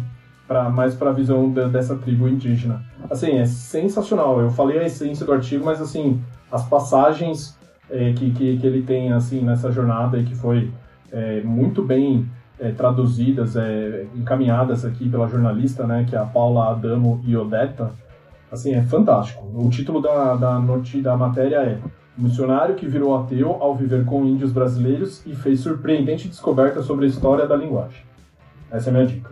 [0.47, 2.84] para mais para a visão de, dessa tribo indígena.
[3.09, 4.41] Assim, é sensacional.
[4.41, 7.57] Eu falei a essência do artigo, mas assim, as passagens
[7.89, 10.72] é, que, que, que, ele tem assim nessa jornada e que foi
[11.11, 16.72] é, muito bem é, traduzidas, é, encaminhadas aqui pela jornalista, né, que é a Paula
[16.72, 17.91] Adamo Iodeta,
[18.51, 19.45] assim, é fantástico.
[19.53, 21.80] O título da, da, da matéria é
[22.18, 27.07] Missionário que virou ateu ao viver com índios brasileiros e fez surpreendente descoberta sobre a
[27.07, 28.03] história da linguagem.
[28.72, 29.32] Essa é a minha dica.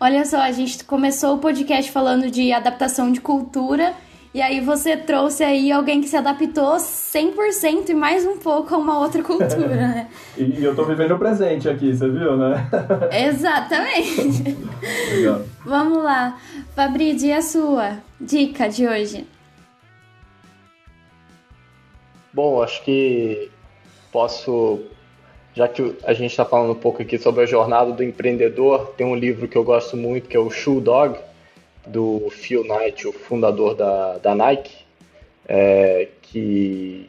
[0.00, 3.92] Olha só, a gente começou o podcast falando de adaptação de cultura
[4.32, 8.78] e aí você trouxe aí alguém que se adaptou 100% e mais um pouco a
[8.78, 10.08] uma outra cultura, né?
[10.36, 12.68] e eu tô vivendo o presente aqui, você viu, né?
[13.10, 14.56] Exatamente.
[15.10, 15.42] Legal.
[15.64, 16.38] Vamos lá.
[16.76, 19.26] Fabrício, e a sua dica de hoje?
[22.32, 23.50] Bom, acho que
[24.12, 24.80] posso,
[25.54, 29.06] já que a gente está falando um pouco aqui sobre a jornada do empreendedor, tem
[29.06, 31.18] um livro que eu gosto muito que é o Shoe Dog,
[31.86, 34.76] do Phil Knight, o fundador da, da Nike,
[35.48, 37.08] é, que,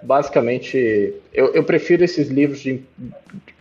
[0.00, 2.82] basicamente eu, eu prefiro esses livros de,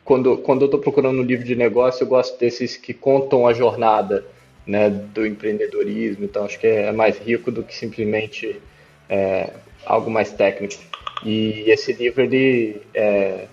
[0.05, 3.53] quando, quando eu estou procurando um livro de negócio, eu gosto desses que contam a
[3.53, 4.23] jornada
[4.67, 8.61] né, do empreendedorismo, então acho que é mais rico do que simplesmente
[9.09, 9.49] é,
[9.85, 10.81] algo mais técnico.
[11.25, 13.47] E esse livro ele é,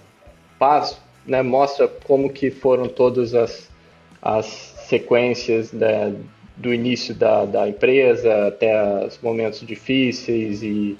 [0.59, 3.68] faz, né, mostra como que foram todas as,
[4.20, 4.47] as
[4.89, 6.12] sequências da,
[6.57, 10.97] do início da, da empresa até os momentos difíceis e,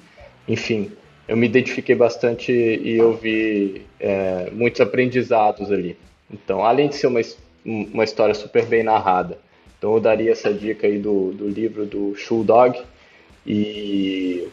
[0.49, 0.93] enfim,
[1.27, 5.97] eu me identifiquei bastante e eu vi é, muitos aprendizados ali.
[6.31, 7.21] Então, além de ser uma,
[7.65, 9.39] uma história super bem narrada,
[9.77, 12.81] então eu daria essa dica aí do, do livro do Shoe Dog
[13.47, 14.49] e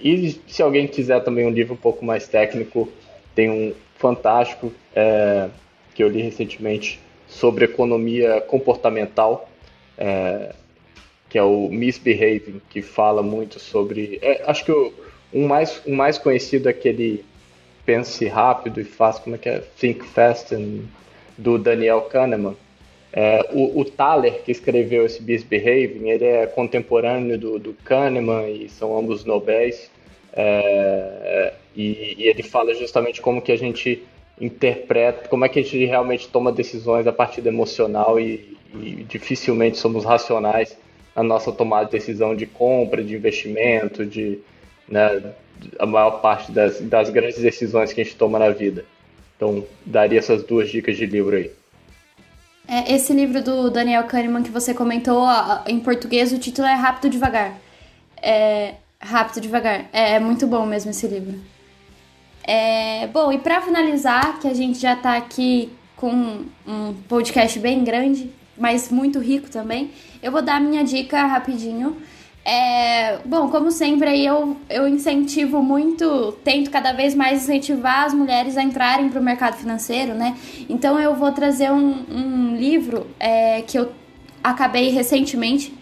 [0.00, 2.88] e se alguém quiser também um livro um pouco mais técnico,
[3.34, 5.48] tem um fantástico é,
[5.94, 9.48] que eu li recentemente sobre economia comportamental,
[9.98, 10.54] é,
[11.28, 14.18] que é o Misbehaving, que fala muito sobre.
[14.22, 14.92] É, acho que o
[15.32, 17.24] um mais, um mais conhecido é aquele
[17.84, 19.62] Pense Rápido e Faz, como é que é?
[19.78, 20.54] Think Fast,
[21.36, 22.56] do Daniel Kahneman.
[23.12, 28.68] É, o, o Thaler, que escreveu esse Misbehaving, ele é contemporâneo do, do Kahneman e
[28.68, 29.90] são ambos nobéis.
[30.32, 34.02] É, e, e, ele fala justamente como que a gente
[34.38, 39.04] interpreta, como é que a gente realmente toma decisões a partir do emocional e, e
[39.08, 40.76] dificilmente somos racionais
[41.14, 44.38] na nossa tomada de decisão de compra, de investimento, de
[44.86, 45.32] né,
[45.78, 48.84] a maior parte das, das grandes decisões que a gente toma na vida.
[49.36, 51.50] Então, daria essas duas dicas de livro aí.
[52.68, 55.24] É, esse livro do Daniel Kahneman que você comentou,
[55.66, 57.54] em português, o título é Rápido Devagar.
[58.20, 59.86] É, rápido Devagar.
[59.92, 61.40] É, é muito bom mesmo esse livro.
[62.42, 67.82] É, bom, e para finalizar, que a gente já tá aqui com um podcast bem
[67.84, 69.90] grande, mas muito rico também,
[70.22, 71.96] eu vou dar minha dica rapidinho.
[72.48, 78.14] É, bom, como sempre, aí eu, eu incentivo muito, tento cada vez mais incentivar as
[78.14, 80.36] mulheres a entrarem para o mercado financeiro, né?
[80.68, 83.90] Então eu vou trazer um, um livro é, que eu
[84.44, 85.74] acabei recentemente,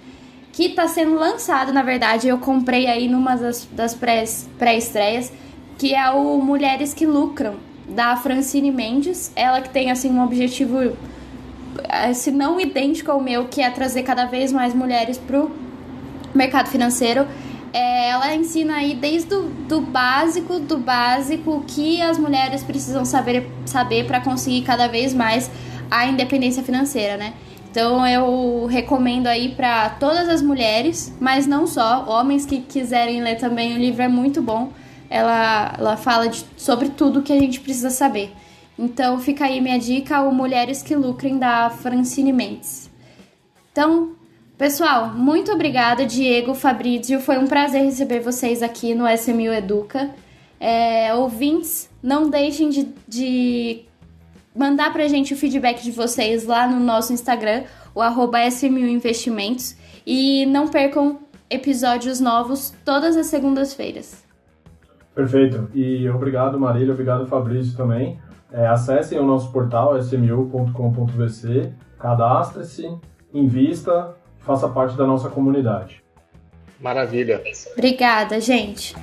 [0.54, 5.30] que está sendo lançado, na verdade, eu comprei aí numa das, das pré-estreias,
[5.76, 7.56] que é o Mulheres que Lucram,
[7.86, 9.30] da Francine Mendes.
[9.36, 10.96] Ela que tem, assim, um objetivo,
[11.90, 15.50] eh, se não idêntico ao meu, que é trazer cada vez mais mulheres pro
[16.34, 17.26] mercado financeiro.
[17.72, 23.50] É, ela ensina aí desde o do básico, do básico, que as mulheres precisam saber,
[23.66, 25.50] saber para conseguir cada vez mais
[25.90, 27.34] a independência financeira, né?
[27.70, 33.36] Então eu recomendo aí para todas as mulheres, mas não só, homens que quiserem ler
[33.36, 34.70] também, o livro é muito bom.
[35.10, 38.32] Ela, ela fala de, sobre tudo que a gente precisa saber.
[38.78, 42.88] Então fica aí minha dica, o Mulheres que Lucrem, da Francine Mendes.
[43.72, 44.12] Então,
[44.56, 47.18] Pessoal, muito obrigada, Diego, Fabrício.
[47.18, 50.10] Foi um prazer receber vocês aqui no SMU Educa.
[50.60, 53.84] É, ouvintes, não deixem de, de
[54.54, 59.76] mandar pra gente o feedback de vocês lá no nosso Instagram, o arroba SMU Investimentos.
[60.06, 61.18] E não percam
[61.50, 64.22] episódios novos todas as segundas-feiras.
[65.16, 65.68] Perfeito.
[65.74, 66.92] E obrigado, Marília.
[66.92, 68.20] Obrigado, Fabrício, também.
[68.52, 72.88] É, acessem o nosso portal smu.com.vc, cadastre-se,
[73.32, 74.14] invista
[74.44, 76.02] faça parte da nossa comunidade.
[76.80, 77.42] Maravilha.
[77.72, 78.94] Obrigada, gente.